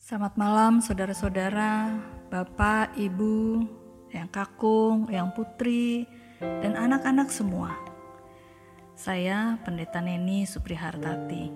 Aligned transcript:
Selamat 0.00 0.32
malam 0.40 0.80
saudara-saudara, 0.80 1.92
Bapak, 2.32 2.96
Ibu, 2.96 3.60
Yang 4.08 4.32
Kakung, 4.32 5.04
Yang 5.12 5.28
Putri, 5.36 6.08
dan 6.40 6.72
anak-anak 6.72 7.28
semua. 7.28 7.76
Saya 8.96 9.60
Pendeta 9.60 10.00
Neni 10.00 10.48
Suprihartati. 10.48 11.52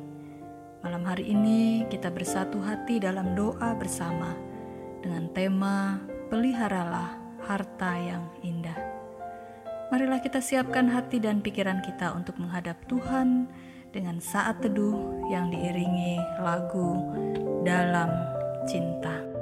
Malam 0.85 1.09
hari 1.09 1.33
ini 1.33 1.89
kita 1.89 2.13
bersatu 2.13 2.61
hati 2.61 3.01
dalam 3.01 3.33
doa 3.33 3.73
bersama 3.81 4.37
dengan 5.01 5.25
tema 5.33 6.05
Peliharalah 6.29 7.17
Harta 7.49 7.97
yang 7.97 8.29
Indah. 8.45 8.77
Marilah 9.89 10.21
kita 10.21 10.45
siapkan 10.45 10.93
hati 10.93 11.17
dan 11.17 11.41
pikiran 11.41 11.81
kita 11.81 12.13
untuk 12.13 12.37
menghadap 12.37 12.77
Tuhan 12.93 13.49
dengan 13.95 14.19
saat 14.19 14.59
teduh 14.59 15.23
yang 15.31 15.55
diiringi 15.55 16.19
lagu 16.43 17.15
dalam 17.63 18.11
cinta. 18.67 19.34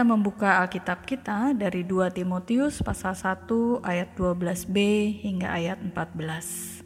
Kita 0.00 0.16
membuka 0.16 0.64
Alkitab 0.64 1.04
kita 1.04 1.52
dari 1.52 1.84
2 1.84 2.16
Timotius 2.16 2.80
pasal 2.80 3.12
1 3.12 3.84
ayat 3.84 4.16
12b 4.16 4.76
hingga 5.20 5.52
ayat 5.52 5.76
14. 5.76 6.80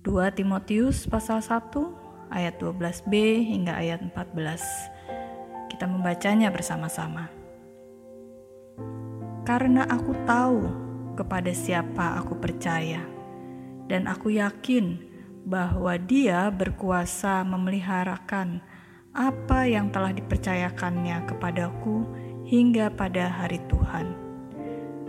2 0.00 0.08
Timotius 0.32 1.04
pasal 1.04 1.44
1 1.44 2.32
ayat 2.32 2.56
12b 2.56 3.12
hingga 3.52 3.76
ayat 3.76 4.00
14. 4.00 5.68
Kita 5.68 5.84
membacanya 5.84 6.48
bersama-sama. 6.48 7.28
Karena 9.44 9.84
aku 9.92 10.16
tahu 10.24 10.72
kepada 11.20 11.52
siapa 11.52 12.16
aku 12.16 12.32
percaya 12.40 13.04
dan 13.92 14.08
aku 14.08 14.40
yakin 14.40 15.04
bahwa 15.44 16.00
dia 16.00 16.48
berkuasa 16.48 17.44
memeliharakan 17.44 18.64
apa 19.16 19.64
yang 19.64 19.88
telah 19.88 20.12
dipercayakannya 20.12 21.24
kepadaku 21.28 22.04
hingga 22.48 22.92
pada 22.92 23.28
hari 23.28 23.60
Tuhan. 23.68 24.12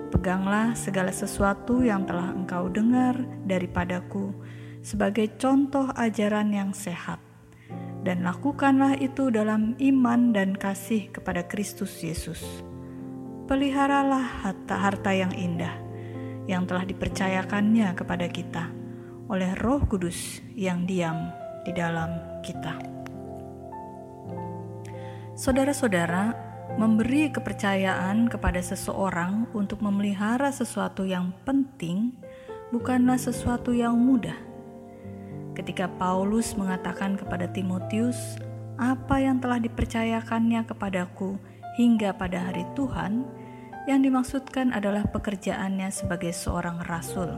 Peganglah 0.09 0.73
segala 0.73 1.13
sesuatu 1.13 1.85
yang 1.85 2.03
telah 2.03 2.33
engkau 2.33 2.67
dengar 2.67 3.15
daripadaku 3.45 4.33
sebagai 4.81 5.29
contoh 5.37 5.91
ajaran 5.93 6.49
yang 6.49 6.71
sehat, 6.73 7.19
dan 8.01 8.25
lakukanlah 8.25 8.97
itu 8.97 9.29
dalam 9.29 9.77
iman 9.77 10.33
dan 10.33 10.55
kasih 10.55 11.11
kepada 11.13 11.45
Kristus 11.45 11.99
Yesus. 12.01 12.41
Peliharalah 13.45 14.45
harta-harta 14.45 15.13
yang 15.13 15.33
indah 15.33 15.73
yang 16.49 16.65
telah 16.65 16.85
dipercayakannya 16.85 17.93
kepada 17.93 18.25
kita 18.29 18.73
oleh 19.29 19.53
Roh 19.61 19.85
Kudus 19.85 20.41
yang 20.57 20.89
diam 20.89 21.29
di 21.61 21.71
dalam 21.77 22.41
kita. 22.41 22.98
Saudara-saudara, 25.39 26.35
memberi 26.75 27.31
kepercayaan 27.31 28.27
kepada 28.27 28.59
seseorang 28.59 29.47
untuk 29.55 29.79
memelihara 29.79 30.51
sesuatu 30.51 31.07
yang 31.07 31.31
penting 31.47 32.11
bukanlah 32.75 33.15
sesuatu 33.15 33.71
yang 33.71 33.95
mudah. 33.95 34.35
Ketika 35.55 35.87
Paulus 35.95 36.59
mengatakan 36.59 37.15
kepada 37.15 37.47
Timotius, 37.47 38.35
"Apa 38.75 39.23
yang 39.23 39.39
telah 39.39 39.63
dipercayakannya 39.63 40.67
kepadaku 40.67 41.39
hingga 41.79 42.11
pada 42.19 42.51
hari 42.51 42.67
Tuhan," 42.75 43.23
yang 43.87 44.03
dimaksudkan 44.03 44.75
adalah 44.75 45.07
pekerjaannya 45.07 45.87
sebagai 45.87 46.35
seorang 46.35 46.83
rasul, 46.83 47.31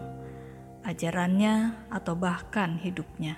ajarannya, 0.89 1.85
atau 1.93 2.17
bahkan 2.17 2.81
hidupnya. 2.81 3.37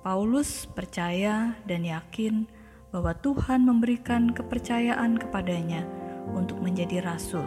Paulus 0.00 0.64
percaya 0.72 1.52
dan 1.68 1.84
yakin 1.84 2.55
bahwa 2.96 3.12
Tuhan 3.20 3.68
memberikan 3.68 4.32
kepercayaan 4.32 5.20
kepadanya 5.20 5.84
untuk 6.32 6.64
menjadi 6.64 7.04
rasul, 7.04 7.44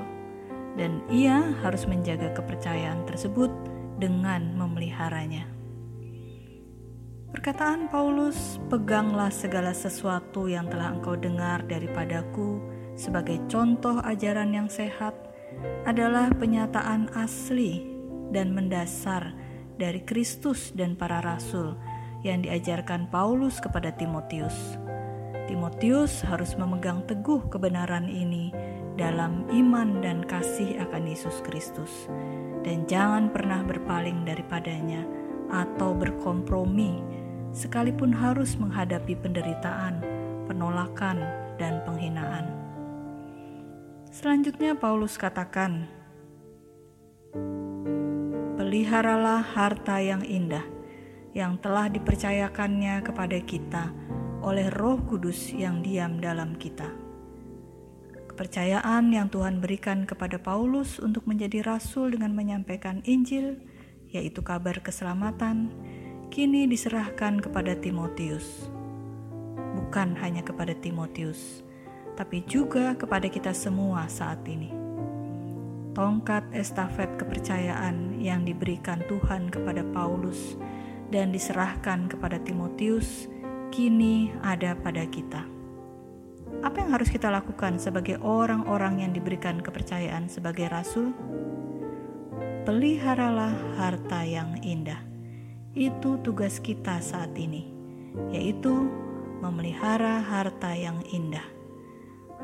dan 0.77 1.01
ia 1.09 1.41
harus 1.65 1.89
menjaga 1.89 2.37
kepercayaan 2.37 3.01
tersebut 3.09 3.49
dengan 3.97 4.53
memeliharanya. 4.53 5.49
Perkataan 7.33 7.89
Paulus, 7.89 8.61
"Peganglah 8.69 9.33
segala 9.33 9.73
sesuatu 9.73 10.45
yang 10.45 10.69
telah 10.69 10.93
engkau 10.93 11.17
dengar 11.17 11.65
daripadaku 11.65 12.61
sebagai 12.93 13.41
contoh 13.49 13.97
ajaran 14.05 14.53
yang 14.53 14.69
sehat," 14.69 15.17
adalah 15.89 16.29
penyataan 16.37 17.09
asli 17.17 17.89
dan 18.29 18.53
mendasar 18.53 19.33
dari 19.81 20.05
Kristus 20.05 20.69
dan 20.77 20.93
para 20.93 21.25
rasul 21.25 21.73
yang 22.21 22.45
diajarkan 22.45 23.09
Paulus 23.09 23.57
kepada 23.57 23.89
Timotius. 23.97 24.88
Timotius 25.49 26.21
harus 26.29 26.53
memegang 26.53 27.01
teguh 27.09 27.49
kebenaran 27.49 28.05
ini 28.05 28.53
dalam 28.93 29.49
iman 29.49 29.97
dan 29.97 30.21
kasih 30.21 30.77
akan 30.77 31.09
Yesus 31.09 31.41
Kristus, 31.41 32.05
dan 32.61 32.85
jangan 32.85 33.33
pernah 33.33 33.65
berpaling 33.65 34.29
daripadanya 34.29 35.01
atau 35.49 35.97
berkompromi, 35.97 37.01
sekalipun 37.49 38.13
harus 38.13 38.61
menghadapi 38.61 39.17
penderitaan, 39.17 40.05
penolakan, 40.45 41.25
dan 41.57 41.81
penghinaan. 41.81 42.45
Selanjutnya, 44.13 44.77
Paulus 44.77 45.17
katakan, 45.17 45.89
"Peliharalah 48.53 49.41
harta 49.41 49.97
yang 49.97 50.21
indah 50.21 50.65
yang 51.33 51.57
telah 51.57 51.89
dipercayakannya 51.89 53.01
kepada 53.01 53.41
kita." 53.41 54.08
Oleh 54.39 54.71
Roh 54.71 55.03
Kudus 55.03 55.51
yang 55.51 55.83
diam 55.83 56.23
dalam 56.23 56.55
kita. 56.55 56.87
Kepercayaan 58.31 59.11
yang 59.11 59.27
Tuhan 59.27 59.59
berikan 59.59 60.07
kepada 60.07 60.39
Paulus 60.39 60.95
untuk 61.03 61.27
menjadi 61.27 61.59
rasul 61.59 62.15
dengan 62.15 62.31
menyampaikan 62.31 63.03
Injil, 63.03 63.59
yaitu 64.15 64.39
kabar 64.39 64.79
keselamatan, 64.79 65.75
kini 66.31 66.63
diserahkan 66.71 67.43
kepada 67.43 67.75
Timotius. 67.75 68.71
Bukan 69.75 70.15
hanya 70.23 70.39
kepada 70.39 70.71
Timotius, 70.71 71.67
tapi 72.15 72.47
juga 72.47 72.95
kepada 72.95 73.27
kita 73.27 73.51
semua 73.51 74.07
saat 74.07 74.39
ini. 74.47 74.71
Tongkat 75.91 76.55
estafet 76.55 77.11
kepercayaan 77.19 78.23
yang 78.23 78.47
diberikan 78.47 79.03
Tuhan 79.11 79.51
kepada 79.51 79.83
Paulus 79.91 80.55
dan 81.11 81.35
diserahkan 81.35 82.07
kepada 82.07 82.39
Timotius 82.39 83.27
kini 83.69 84.33
ada 84.41 84.73
pada 84.73 85.05
kita. 85.05 85.45
Apa 86.65 86.81
yang 86.81 86.91
harus 86.91 87.07
kita 87.13 87.29
lakukan 87.29 87.77
sebagai 87.77 88.17
orang-orang 88.19 89.05
yang 89.05 89.11
diberikan 89.13 89.61
kepercayaan 89.61 90.27
sebagai 90.27 90.67
rasul? 90.67 91.13
Peliharalah 92.65 93.79
harta 93.79 94.25
yang 94.25 94.59
indah. 94.65 94.99
Itu 95.77 96.19
tugas 96.25 96.57
kita 96.59 96.99
saat 96.99 97.37
ini, 97.37 97.69
yaitu 98.33 98.89
memelihara 99.39 100.19
harta 100.19 100.73
yang 100.73 100.99
indah. 101.13 101.45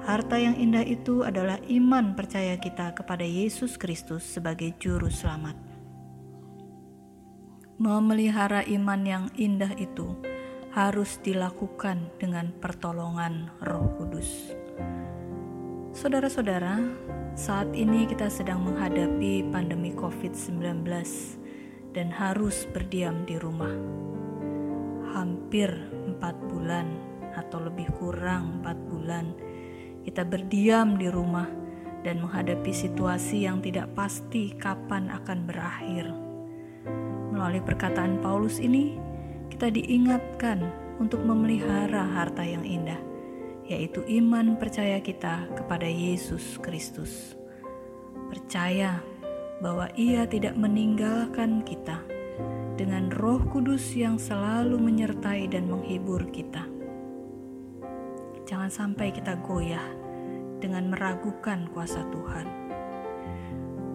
Harta 0.06 0.38
yang 0.38 0.56
indah 0.56 0.86
itu 0.86 1.26
adalah 1.26 1.58
iman 1.66 2.14
percaya 2.14 2.56
kita 2.62 2.94
kepada 2.94 3.26
Yesus 3.26 3.76
Kristus 3.76 4.22
sebagai 4.22 4.78
Juru 4.78 5.10
Selamat. 5.10 5.58
Memelihara 7.76 8.64
iman 8.70 9.02
yang 9.04 9.26
indah 9.36 9.74
itu 9.76 10.35
harus 10.76 11.24
dilakukan 11.24 12.12
dengan 12.20 12.52
pertolongan 12.60 13.48
Roh 13.64 13.96
Kudus. 13.96 14.52
Saudara-saudara, 15.96 16.84
saat 17.40 17.72
ini 17.72 18.04
kita 18.04 18.28
sedang 18.28 18.60
menghadapi 18.60 19.48
pandemi 19.56 19.96
COVID-19 19.96 20.84
dan 21.96 22.12
harus 22.12 22.68
berdiam 22.76 23.24
di 23.24 23.40
rumah. 23.40 23.72
Hampir 25.16 25.72
empat 26.12 26.36
bulan 26.52 26.92
atau 27.40 27.64
lebih 27.64 27.88
kurang 27.96 28.60
empat 28.60 28.76
bulan 28.92 29.32
kita 30.04 30.28
berdiam 30.28 31.00
di 31.00 31.08
rumah 31.08 31.48
dan 32.04 32.20
menghadapi 32.20 32.76
situasi 32.76 33.48
yang 33.48 33.64
tidak 33.64 33.96
pasti 33.96 34.52
kapan 34.60 35.08
akan 35.08 35.40
berakhir. 35.48 36.12
Melalui 37.32 37.64
perkataan 37.64 38.20
Paulus 38.20 38.60
ini, 38.60 39.15
kita 39.52 39.72
diingatkan 39.72 40.62
untuk 40.98 41.22
memelihara 41.22 42.04
harta 42.04 42.42
yang 42.42 42.64
indah, 42.64 43.00
yaitu 43.68 44.02
iman 44.22 44.56
percaya 44.56 45.02
kita 45.04 45.48
kepada 45.58 45.86
Yesus 45.86 46.58
Kristus. 46.62 47.36
Percaya 48.32 49.04
bahwa 49.60 49.88
Ia 49.96 50.28
tidak 50.28 50.56
meninggalkan 50.60 51.64
kita 51.64 52.04
dengan 52.76 53.08
Roh 53.12 53.40
Kudus 53.48 53.96
yang 53.96 54.20
selalu 54.20 54.76
menyertai 54.76 55.48
dan 55.48 55.72
menghibur 55.72 56.28
kita. 56.32 56.68
Jangan 58.46 58.70
sampai 58.70 59.10
kita 59.10 59.40
goyah 59.42 59.84
dengan 60.60 60.92
meragukan 60.92 61.66
kuasa 61.72 62.04
Tuhan. 62.12 62.48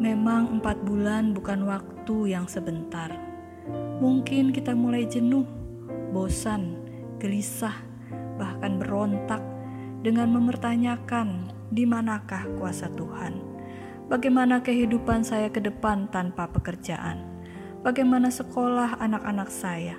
Memang 0.01 0.59
empat 0.59 0.81
bulan 0.81 1.37
bukan 1.37 1.69
waktu 1.69 2.33
yang 2.33 2.49
sebentar. 2.49 3.30
Mungkin 4.01 4.55
kita 4.55 4.73
mulai 4.73 5.05
jenuh, 5.05 5.45
bosan, 6.15 6.79
gelisah, 7.21 7.75
bahkan 8.41 8.81
berontak 8.81 9.45
dengan 10.01 10.33
mempertanyakan 10.33 11.53
di 11.69 11.85
manakah 11.85 12.49
kuasa 12.57 12.89
Tuhan. 12.97 13.41
Bagaimana 14.09 14.65
kehidupan 14.65 15.23
saya 15.23 15.53
ke 15.53 15.63
depan 15.63 16.11
tanpa 16.11 16.51
pekerjaan? 16.51 17.23
Bagaimana 17.87 18.33
sekolah 18.33 18.99
anak-anak 18.99 19.49
saya? 19.53 19.97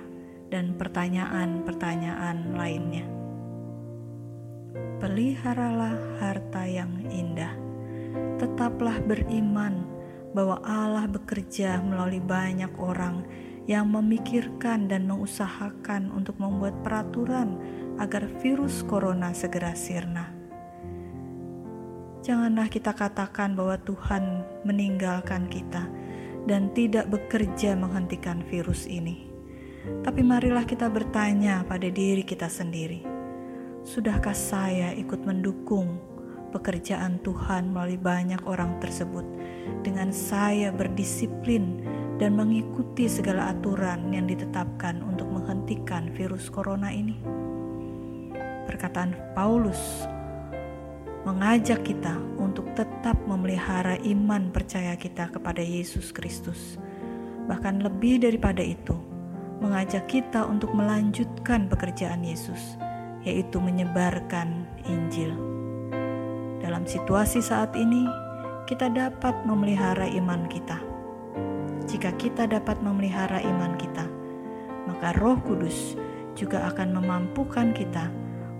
Dan 0.52 0.76
pertanyaan-pertanyaan 0.76 2.52
lainnya 2.52 3.22
peliharalah 5.02 6.22
harta 6.22 6.62
yang 6.62 7.02
indah. 7.10 7.50
Tetaplah 8.38 9.02
beriman 9.02 9.82
bahwa 10.30 10.62
Allah 10.62 11.10
bekerja 11.10 11.82
melalui 11.82 12.22
banyak 12.22 12.70
orang 12.78 13.26
yang 13.70 13.90
memikirkan 13.90 14.90
dan 14.90 15.06
mengusahakan 15.06 16.10
untuk 16.10 16.38
membuat 16.42 16.74
peraturan 16.82 17.58
agar 18.02 18.26
virus 18.42 18.82
corona 18.82 19.30
segera 19.30 19.76
sirna. 19.76 20.30
Janganlah 22.22 22.70
kita 22.70 22.94
katakan 22.94 23.58
bahwa 23.58 23.78
Tuhan 23.82 24.46
meninggalkan 24.62 25.50
kita 25.50 25.90
dan 26.46 26.70
tidak 26.74 27.10
bekerja 27.10 27.74
menghentikan 27.74 28.42
virus 28.46 28.86
ini. 28.86 29.30
Tapi 30.06 30.22
marilah 30.22 30.62
kita 30.62 30.86
bertanya 30.86 31.66
pada 31.66 31.90
diri 31.90 32.22
kita 32.22 32.46
sendiri 32.46 33.12
Sudahkah 33.82 34.30
saya 34.30 34.94
ikut 34.94 35.26
mendukung 35.26 35.98
pekerjaan 36.54 37.18
Tuhan 37.26 37.74
melalui 37.74 37.98
banyak 37.98 38.38
orang 38.46 38.78
tersebut 38.78 39.26
dengan 39.82 40.14
saya 40.14 40.70
berdisiplin 40.70 41.82
dan 42.22 42.38
mengikuti 42.38 43.10
segala 43.10 43.50
aturan 43.50 44.14
yang 44.14 44.30
ditetapkan 44.30 45.02
untuk 45.02 45.26
menghentikan 45.26 46.06
virus 46.14 46.46
corona 46.46 46.94
ini? 46.94 47.18
Perkataan 48.70 49.34
Paulus 49.34 50.06
mengajak 51.26 51.82
kita 51.82 52.14
untuk 52.38 52.70
tetap 52.78 53.18
memelihara 53.26 53.98
iman 54.06 54.54
percaya 54.54 54.94
kita 54.94 55.34
kepada 55.34 55.58
Yesus 55.66 56.14
Kristus. 56.14 56.78
Bahkan 57.50 57.82
lebih 57.82 58.22
daripada 58.22 58.62
itu, 58.62 58.94
mengajak 59.58 60.06
kita 60.06 60.46
untuk 60.46 60.70
melanjutkan 60.78 61.66
pekerjaan 61.66 62.22
Yesus 62.22 62.78
yaitu 63.26 63.58
menyebarkan 63.58 64.66
Injil. 64.86 65.34
Dalam 66.62 66.86
situasi 66.86 67.42
saat 67.42 67.74
ini, 67.74 68.06
kita 68.70 68.90
dapat 68.90 69.34
memelihara 69.42 70.06
iman 70.06 70.46
kita. 70.46 70.91
Jika 71.92 72.08
kita 72.16 72.48
dapat 72.48 72.80
memelihara 72.80 73.36
iman 73.44 73.76
kita, 73.76 74.08
maka 74.88 75.12
Roh 75.20 75.36
Kudus 75.44 75.92
juga 76.32 76.64
akan 76.72 76.96
memampukan 76.96 77.76
kita 77.76 78.08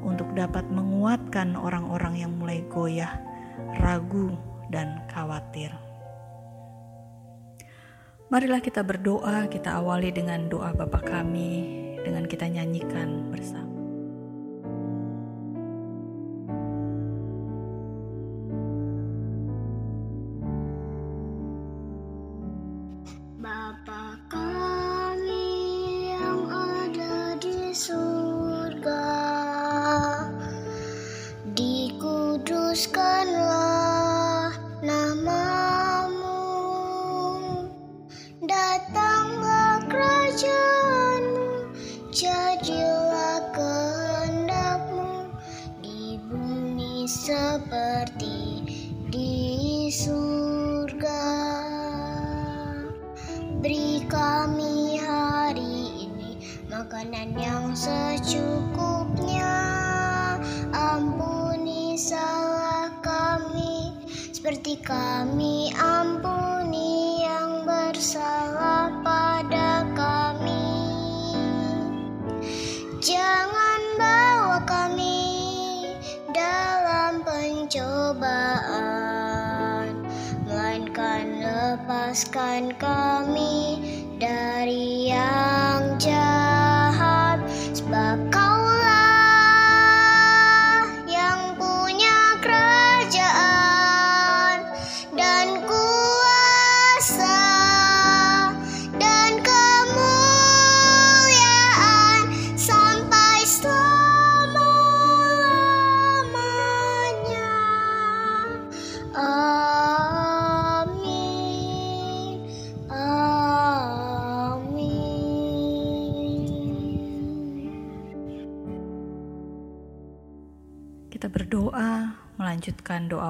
untuk 0.04 0.28
dapat 0.36 0.68
menguatkan 0.68 1.56
orang-orang 1.56 2.20
yang 2.20 2.36
mulai 2.36 2.60
goyah, 2.68 3.16
ragu, 3.80 4.36
dan 4.68 5.00
khawatir. 5.08 5.72
Marilah 8.28 8.60
kita 8.60 8.84
berdoa, 8.84 9.48
kita 9.48 9.80
awali 9.80 10.12
dengan 10.12 10.52
doa 10.52 10.76
Bapa 10.76 11.00
kami, 11.00 11.64
dengan 12.04 12.28
kita 12.28 12.44
nyanyikan 12.52 13.32
bersama. 13.32 13.71
Makanan 57.02 57.34
yang 57.34 57.74
secukupnya 57.74 59.58
Ampuni 60.70 61.98
salah 61.98 62.94
kami. 63.02 63.90
Seperti 64.30 64.78
kami 64.86 65.74
ampuni 65.74 67.26
yang 67.26 67.66
bersalah 67.66 69.02
pada 69.02 69.82
kami. 69.98 70.78
Jangan 73.02 73.82
bawa 73.98 74.62
kami 74.62 75.26
dalam 76.30 77.26
pencobaan 77.26 78.46
Melainkan 80.46 81.42
lepaskan 81.42 82.70
kami 82.78 83.82
dari 84.22 85.10
yang 85.10 85.98
jahat 85.98 86.41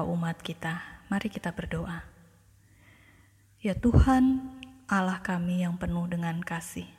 doa 0.03 0.19
umat 0.19 0.43
kita. 0.43 0.83
Mari 1.07 1.31
kita 1.31 1.55
berdoa. 1.55 2.03
Ya 3.63 3.71
Tuhan, 3.71 4.51
Allah 4.83 5.23
kami 5.23 5.63
yang 5.63 5.79
penuh 5.79 6.11
dengan 6.11 6.43
kasih. 6.43 6.91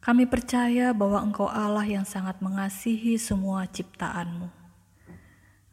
Kami 0.00 0.24
percaya 0.24 0.96
bahwa 0.96 1.20
Engkau 1.20 1.44
Allah 1.44 1.84
yang 1.84 2.08
sangat 2.08 2.40
mengasihi 2.40 3.20
semua 3.20 3.68
ciptaanmu. 3.68 4.48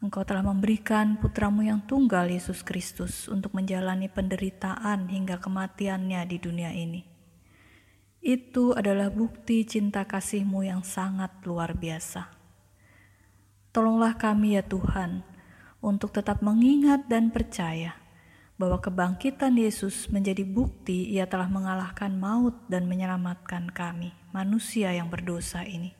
Engkau 0.04 0.28
telah 0.28 0.44
memberikan 0.44 1.16
putramu 1.16 1.64
yang 1.64 1.80
tunggal 1.80 2.28
Yesus 2.28 2.60
Kristus 2.60 3.24
untuk 3.24 3.56
menjalani 3.56 4.12
penderitaan 4.12 5.08
hingga 5.08 5.40
kematiannya 5.40 6.20
di 6.28 6.36
dunia 6.36 6.68
ini. 6.76 7.00
Itu 8.20 8.76
adalah 8.76 9.08
bukti 9.08 9.64
cinta 9.64 10.04
kasihmu 10.04 10.68
yang 10.68 10.84
sangat 10.84 11.32
luar 11.48 11.72
biasa. 11.72 12.28
Tolonglah 13.72 14.20
kami 14.20 14.60
ya 14.60 14.62
Tuhan, 14.68 15.33
untuk 15.84 16.16
tetap 16.16 16.40
mengingat 16.40 17.04
dan 17.12 17.28
percaya 17.28 18.00
bahwa 18.56 18.80
kebangkitan 18.80 19.60
Yesus 19.60 20.08
menjadi 20.08 20.46
bukti 20.46 21.12
ia 21.12 21.28
telah 21.28 21.50
mengalahkan 21.50 22.16
maut 22.16 22.56
dan 22.70 22.88
menyelamatkan 22.88 23.68
kami, 23.68 24.16
manusia 24.32 24.94
yang 24.96 25.12
berdosa 25.12 25.66
ini. 25.66 25.92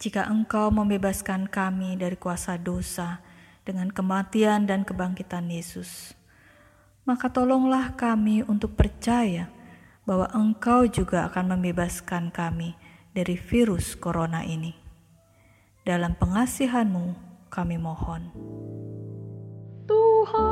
Jika 0.00 0.24
Engkau 0.30 0.72
membebaskan 0.72 1.50
kami 1.50 2.00
dari 2.00 2.16
kuasa 2.16 2.56
dosa 2.56 3.20
dengan 3.66 3.90
kematian 3.90 4.64
dan 4.64 4.86
kebangkitan 4.86 5.50
Yesus, 5.50 6.14
maka 7.02 7.28
tolonglah 7.28 7.98
kami 7.98 8.46
untuk 8.46 8.78
percaya 8.78 9.50
bahwa 10.06 10.30
Engkau 10.30 10.86
juga 10.86 11.26
akan 11.26 11.58
membebaskan 11.58 12.30
kami 12.30 12.78
dari 13.10 13.34
virus 13.34 13.98
corona 13.98 14.46
ini. 14.46 14.70
Dalam 15.82 16.14
pengasihanmu 16.14 17.25
kami 17.52 17.78
mohon. 17.78 18.30
Tuhan, 19.86 20.46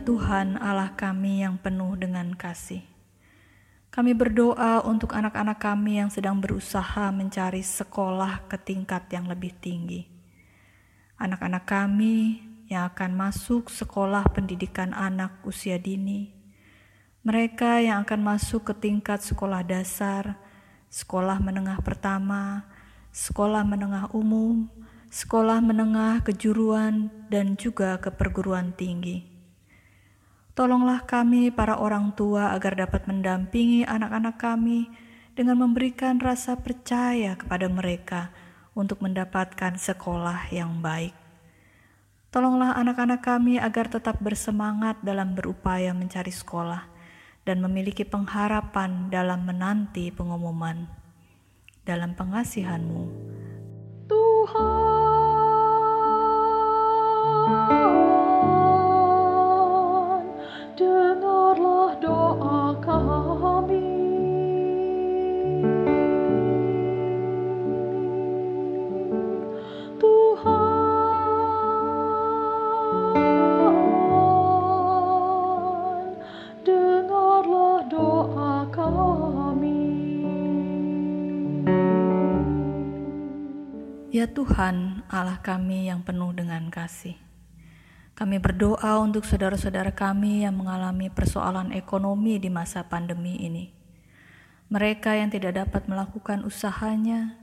Tuhan, 0.00 0.56
Allah 0.56 0.96
kami 0.96 1.44
yang 1.44 1.60
penuh 1.60 1.92
dengan 2.00 2.32
kasih. 2.32 2.80
Kami 3.92 4.16
berdoa 4.16 4.80
untuk 4.86 5.12
anak-anak 5.12 5.60
kami 5.60 6.00
yang 6.00 6.08
sedang 6.08 6.40
berusaha 6.40 7.12
mencari 7.12 7.60
sekolah 7.60 8.48
ke 8.48 8.56
tingkat 8.56 9.10
yang 9.12 9.28
lebih 9.28 9.52
tinggi. 9.60 10.08
Anak-anak 11.20 11.68
kami 11.68 12.40
yang 12.72 12.88
akan 12.88 13.12
masuk 13.12 13.68
sekolah 13.68 14.24
pendidikan 14.32 14.96
anak 14.96 15.36
usia 15.44 15.76
dini. 15.76 16.32
Mereka 17.20 17.84
yang 17.84 18.08
akan 18.08 18.20
masuk 18.24 18.72
ke 18.72 18.74
tingkat 18.78 19.20
sekolah 19.20 19.60
dasar, 19.60 20.40
sekolah 20.88 21.36
menengah 21.42 21.76
pertama, 21.84 22.64
sekolah 23.12 23.66
menengah 23.68 24.08
umum, 24.16 24.70
sekolah 25.12 25.60
menengah 25.60 26.24
kejuruan, 26.24 27.10
dan 27.28 27.58
juga 27.60 28.00
ke 28.00 28.08
perguruan 28.08 28.72
tinggi. 28.72 29.29
Tolonglah 30.60 31.08
kami, 31.08 31.48
para 31.48 31.80
orang 31.80 32.12
tua, 32.12 32.52
agar 32.52 32.76
dapat 32.76 33.08
mendampingi 33.08 33.88
anak-anak 33.88 34.36
kami 34.36 34.92
dengan 35.32 35.56
memberikan 35.56 36.20
rasa 36.20 36.52
percaya 36.60 37.32
kepada 37.32 37.64
mereka 37.72 38.28
untuk 38.76 39.00
mendapatkan 39.00 39.80
sekolah 39.80 40.52
yang 40.52 40.84
baik. 40.84 41.16
Tolonglah 42.28 42.76
anak-anak 42.76 43.24
kami 43.24 43.56
agar 43.56 43.88
tetap 43.88 44.20
bersemangat 44.20 45.00
dalam 45.00 45.32
berupaya 45.32 45.96
mencari 45.96 46.28
sekolah 46.28 46.84
dan 47.48 47.64
memiliki 47.64 48.04
pengharapan 48.04 49.08
dalam 49.08 49.48
menanti 49.48 50.12
pengumuman. 50.12 50.84
Dalam 51.88 52.12
pengasihanmu, 52.12 53.08
Tuhan, 54.12 55.40
doa 61.98 62.76
kami. 62.84 63.90
Ya 84.20 84.28
Tuhan, 84.28 85.06
Allah 85.08 85.40
kami 85.40 85.88
yang 85.88 86.04
penuh 86.04 86.36
dengan 86.36 86.68
kasih. 86.68 87.29
Kami 88.20 88.36
berdoa 88.36 89.00
untuk 89.00 89.24
saudara-saudara 89.24 89.96
kami 89.96 90.44
yang 90.44 90.52
mengalami 90.52 91.08
persoalan 91.08 91.72
ekonomi 91.72 92.36
di 92.36 92.52
masa 92.52 92.84
pandemi 92.84 93.40
ini. 93.40 93.72
Mereka 94.68 95.16
yang 95.16 95.32
tidak 95.32 95.56
dapat 95.56 95.88
melakukan 95.88 96.44
usahanya, 96.44 97.40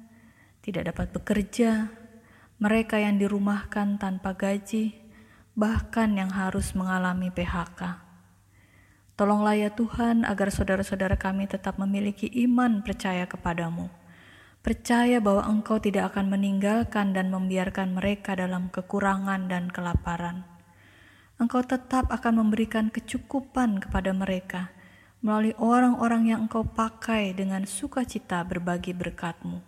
tidak 0.62 0.94
dapat 0.94 1.18
bekerja, 1.18 1.90
mereka 2.62 3.02
yang 3.02 3.18
dirumahkan 3.18 3.98
tanpa 3.98 4.38
gaji, 4.38 4.94
bahkan 5.58 6.14
yang 6.14 6.30
harus 6.30 6.78
mengalami 6.78 7.34
PHK. 7.34 7.98
Tolonglah 9.18 9.58
ya 9.58 9.74
Tuhan 9.74 10.30
agar 10.30 10.54
saudara-saudara 10.54 11.18
kami 11.18 11.50
tetap 11.50 11.82
memiliki 11.82 12.30
iman 12.46 12.86
percaya 12.86 13.26
kepadamu. 13.26 13.90
Percaya 14.62 15.18
bahwa 15.26 15.42
Engkau 15.50 15.82
tidak 15.82 16.14
akan 16.14 16.30
meninggalkan 16.30 17.18
dan 17.18 17.34
membiarkan 17.34 17.98
mereka 17.98 18.38
dalam 18.38 18.70
kekurangan 18.70 19.50
dan 19.50 19.74
kelaparan. 19.74 20.57
Engkau 21.38 21.62
tetap 21.62 22.10
akan 22.10 22.42
memberikan 22.42 22.90
kecukupan 22.90 23.78
kepada 23.78 24.10
mereka 24.10 24.74
melalui 25.22 25.54
orang-orang 25.62 26.34
yang 26.34 26.50
Engkau 26.50 26.66
pakai 26.66 27.34
dengan 27.38 27.66
sukacita 27.70 28.42
berbagi 28.42 28.94
berkat-Mu. 28.98 29.62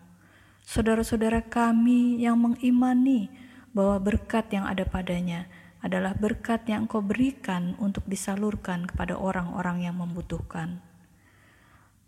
Saudara-saudara 0.65 1.45
kami 1.45 2.21
yang 2.21 2.41
mengimani 2.41 3.29
bahwa 3.69 4.01
berkat 4.01 4.49
yang 4.49 4.65
ada 4.65 4.81
padanya 4.81 5.45
adalah 5.85 6.17
berkat 6.17 6.65
yang 6.65 6.89
Engkau 6.89 7.05
berikan 7.05 7.77
untuk 7.77 8.01
disalurkan 8.09 8.89
kepada 8.89 9.13
orang-orang 9.13 9.85
yang 9.85 9.97
membutuhkan. 10.01 10.81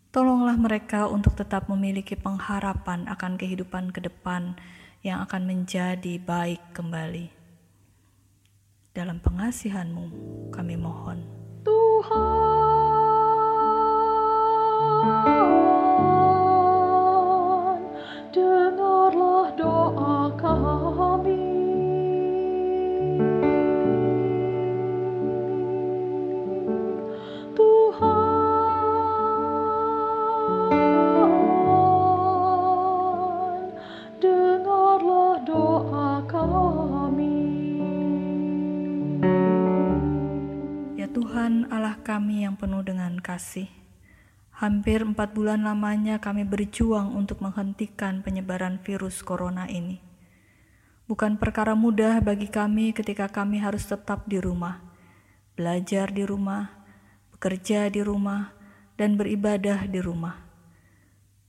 Tolonglah 0.10 0.58
mereka 0.58 1.06
untuk 1.06 1.38
tetap 1.38 1.70
memiliki 1.70 2.18
pengharapan 2.18 3.06
akan 3.08 3.38
kehidupan 3.38 3.94
ke 3.94 4.04
depan 4.04 4.58
yang 5.06 5.22
akan 5.22 5.46
menjadi 5.46 6.18
baik 6.18 6.60
kembali. 6.74 7.41
Dalam 8.92 9.24
pengasihanmu 9.24 10.06
kami 10.52 10.76
mohon. 10.76 11.24
Tuhan, 11.64 12.20
dengarlah 18.36 19.56
doa 19.56 20.36
kami. 20.36 21.61
Tuhan 41.52 41.68
Allah 41.68 42.00
kami 42.00 42.48
yang 42.48 42.56
penuh 42.56 42.80
dengan 42.80 43.20
kasih. 43.20 43.68
Hampir 44.56 45.04
empat 45.04 45.36
bulan 45.36 45.68
lamanya 45.68 46.16
kami 46.16 46.48
berjuang 46.48 47.12
untuk 47.12 47.44
menghentikan 47.44 48.24
penyebaran 48.24 48.80
virus 48.80 49.20
corona 49.20 49.68
ini. 49.68 50.00
Bukan 51.12 51.36
perkara 51.36 51.76
mudah 51.76 52.24
bagi 52.24 52.48
kami 52.48 52.96
ketika 52.96 53.28
kami 53.28 53.60
harus 53.60 53.84
tetap 53.84 54.32
di 54.32 54.40
rumah, 54.40 54.80
belajar 55.60 56.16
di 56.16 56.24
rumah, 56.24 56.72
bekerja 57.36 57.92
di 57.92 58.00
rumah, 58.00 58.56
dan 58.96 59.20
beribadah 59.20 59.92
di 59.92 60.00
rumah. 60.00 60.40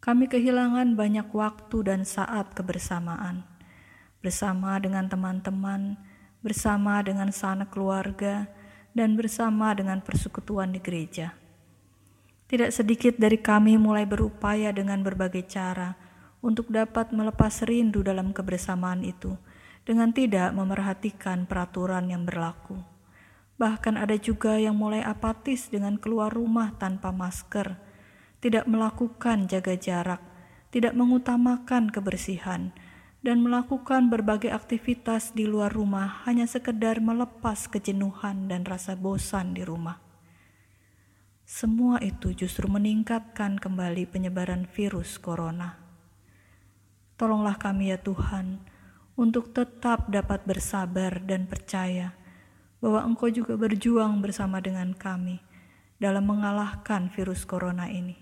Kami 0.03 0.27
kehilangan 0.27 0.99
banyak 0.99 1.31
waktu 1.31 1.79
dan 1.87 2.03
saat 2.03 2.59
kebersamaan, 2.59 3.47
bersama 4.19 4.83
dengan 4.83 5.07
teman-teman, 5.07 5.95
bersama 6.43 6.99
dengan 7.07 7.31
sanak 7.31 7.71
keluarga, 7.71 8.51
dan 8.93 9.17
bersama 9.17 9.73
dengan 9.73 10.01
persekutuan 10.05 10.73
di 10.73 10.81
gereja. 10.81 11.37
Tidak 12.49 12.69
sedikit 12.69 13.17
dari 13.17 13.41
kami 13.41 13.81
mulai 13.81 14.05
berupaya 14.05 14.73
dengan 14.77 15.01
berbagai 15.01 15.49
cara 15.49 15.97
untuk 16.45 16.69
dapat 16.69 17.09
melepas 17.15 17.65
rindu 17.65 18.05
dalam 18.05 18.37
kebersamaan 18.37 19.01
itu 19.01 19.33
dengan 19.89 20.13
tidak 20.13 20.53
memerhatikan 20.53 21.49
peraturan 21.49 22.13
yang 22.13 22.29
berlaku. 22.29 22.77
Bahkan 23.57 23.95
ada 23.97 24.19
juga 24.19 24.59
yang 24.59 24.77
mulai 24.77 25.01
apatis 25.01 25.71
dengan 25.71 25.97
keluar 25.97 26.35
rumah 26.35 26.75
tanpa 26.77 27.15
masker, 27.15 27.79
tidak 28.43 28.67
melakukan 28.67 29.47
jaga 29.47 29.79
jarak, 29.79 30.23
tidak 30.75 30.93
mengutamakan 30.99 31.89
kebersihan, 31.89 32.75
dan 33.23 33.39
melakukan 33.39 34.11
berbagai 34.11 34.51
aktivitas 34.51 35.31
di 35.31 35.47
luar 35.47 35.71
rumah 35.71 36.27
hanya 36.27 36.45
sekedar 36.45 36.99
melepas 36.99 37.71
kejenuhan 37.71 38.51
dan 38.51 38.67
rasa 38.67 38.99
bosan 38.99 39.55
di 39.55 39.63
rumah. 39.63 40.03
Semua 41.47 42.03
itu 42.03 42.35
justru 42.35 42.67
meningkatkan 42.67 43.63
kembali 43.63 44.11
penyebaran 44.11 44.67
virus 44.67 45.19
corona. 45.23 45.79
Tolonglah 47.15 47.55
kami 47.59 47.95
ya 47.95 47.99
Tuhan, 48.03 48.59
untuk 49.15 49.53
tetap 49.53 50.09
dapat 50.09 50.43
bersabar 50.43 51.21
dan 51.23 51.47
percaya 51.47 52.17
bahwa 52.83 53.07
Engkau 53.07 53.31
juga 53.31 53.55
berjuang 53.55 54.19
bersama 54.19 54.59
dengan 54.59 54.91
kami 54.97 55.39
dalam 56.03 56.27
mengalahkan 56.27 57.13
virus 57.15 57.47
corona 57.47 57.87
ini. 57.87 58.22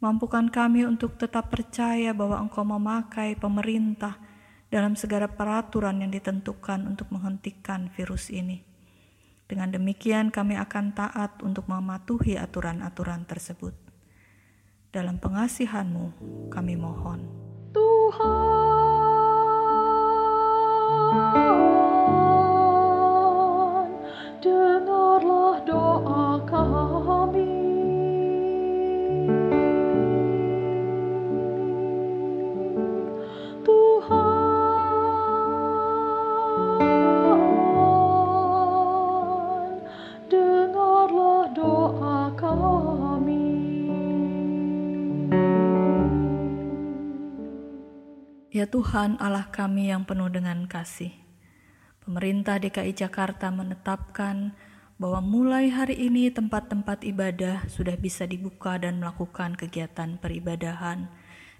Mampukan 0.00 0.48
kami 0.48 0.88
untuk 0.88 1.20
tetap 1.20 1.52
percaya 1.52 2.16
bahwa 2.16 2.40
Engkau 2.40 2.64
memakai 2.64 3.36
pemerintah 3.36 4.16
dalam 4.72 4.96
segala 4.96 5.28
peraturan 5.28 6.00
yang 6.00 6.08
ditentukan 6.08 6.88
untuk 6.88 7.12
menghentikan 7.12 7.92
virus 7.92 8.32
ini. 8.32 8.64
Dengan 9.44 9.68
demikian, 9.68 10.32
kami 10.32 10.56
akan 10.56 10.96
taat 10.96 11.44
untuk 11.44 11.68
mematuhi 11.68 12.40
aturan-aturan 12.40 13.28
tersebut. 13.28 13.76
Dalam 14.88 15.20
pengasihan-Mu, 15.20 16.16
kami 16.48 16.80
mohon. 16.80 17.20
Tuhan, 17.76 18.80
Tuhan 48.70 49.18
Allah 49.18 49.50
kami 49.50 49.90
yang 49.90 50.06
penuh 50.06 50.30
dengan 50.30 50.62
kasih. 50.70 51.10
Pemerintah 52.06 52.62
DKI 52.62 52.94
Jakarta 52.94 53.50
menetapkan 53.50 54.54
bahwa 54.94 55.18
mulai 55.18 55.74
hari 55.74 55.98
ini 55.98 56.30
tempat-tempat 56.30 57.02
ibadah 57.02 57.66
sudah 57.66 57.98
bisa 57.98 58.30
dibuka 58.30 58.78
dan 58.78 59.02
melakukan 59.02 59.58
kegiatan 59.58 60.22
peribadahan 60.22 61.10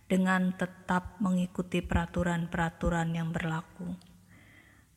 dengan 0.06 0.54
tetap 0.54 1.18
mengikuti 1.18 1.82
peraturan-peraturan 1.82 3.10
yang 3.10 3.34
berlaku. 3.34 3.98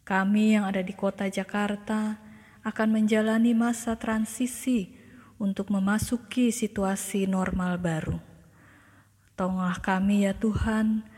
Kami 0.05 0.53
yang 0.53 0.69
ada 0.69 0.85
di 0.85 0.93
kota 0.93 1.25
Jakarta 1.33 2.21
akan 2.61 2.89
menjalani 2.93 3.57
masa 3.57 3.97
transisi 3.97 4.93
untuk 5.41 5.73
memasuki 5.73 6.53
situasi 6.53 7.25
normal 7.25 7.81
baru. 7.81 8.21
Tolonglah 9.33 9.81
kami 9.81 10.29
ya 10.29 10.37
Tuhan, 10.37 11.09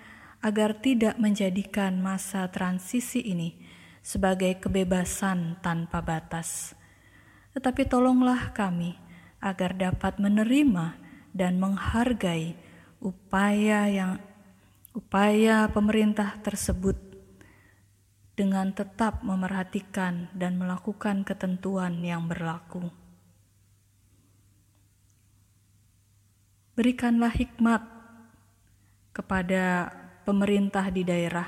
agar 0.45 0.77
tidak 0.77 1.17
menjadikan 1.17 1.97
masa 1.97 2.45
transisi 2.53 3.17
ini 3.17 3.57
sebagai 4.05 4.61
kebebasan 4.61 5.57
tanpa 5.65 6.05
batas. 6.05 6.77
Tetapi 7.57 7.89
tolonglah 7.89 8.53
kami 8.53 8.93
agar 9.41 9.73
dapat 9.73 10.21
menerima 10.21 11.01
dan 11.33 11.57
menghargai 11.57 12.53
upaya 13.01 13.89
yang 13.89 14.21
upaya 14.93 15.65
pemerintah 15.73 16.37
tersebut 16.45 16.93
dengan 18.37 18.69
tetap 18.69 19.25
memerhatikan 19.25 20.29
dan 20.37 20.61
melakukan 20.61 21.25
ketentuan 21.25 22.05
yang 22.05 22.29
berlaku. 22.29 22.93
Berikanlah 26.77 27.33
hikmat 27.33 27.81
kepada 29.15 29.89
pemerintah 30.25 30.89
di 30.89 31.05
daerah 31.05 31.45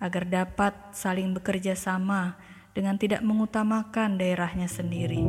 agar 0.00 0.24
dapat 0.24 0.72
saling 0.96 1.36
bekerja 1.36 1.76
sama 1.76 2.40
dengan 2.76 2.96
tidak 3.00 3.24
mengutamakan 3.24 4.20
daerahnya 4.20 4.68
sendiri. 4.68 5.24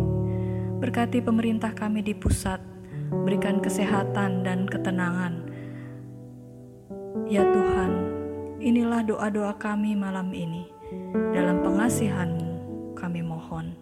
Berkati 0.78 1.23
pemerintah 1.23 1.71
kami 1.71 2.04
di 2.04 2.12
pusat, 2.15 2.60
berikan 3.23 3.63
kesehatan 3.63 4.43
dan 4.43 4.67
ketenangan. 4.67 5.47
Ya 7.28 7.43
Tuhan, 7.47 7.91
inilah 8.60 9.04
doa-doa 9.08 9.56
kami 9.60 9.95
malam 9.95 10.32
ini. 10.36 10.67
Dalam 11.36 11.63
pengasihan-Mu 11.63 12.95
kami 12.95 13.23
mohon. 13.23 13.76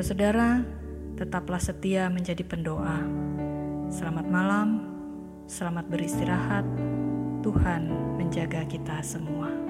Saudara-saudara, 0.05 0.61
tetaplah 1.17 1.57
setia 1.57 2.13
menjadi 2.13 2.45
pendoa. 2.45 3.01
Selamat 3.89 4.29
malam, 4.29 4.85
selamat 5.49 5.89
beristirahat. 5.89 6.61
Tuhan 7.41 7.89
menjaga 8.13 8.69
kita 8.69 9.01
semua. 9.01 9.64